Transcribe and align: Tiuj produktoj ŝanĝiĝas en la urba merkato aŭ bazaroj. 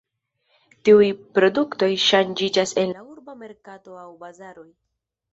Tiuj 0.87 1.09
produktoj 1.37 1.89
ŝanĝiĝas 2.03 2.73
en 2.85 2.93
la 2.93 3.03
urba 3.09 3.35
merkato 3.43 3.99
aŭ 4.05 4.07
bazaroj. 4.25 4.65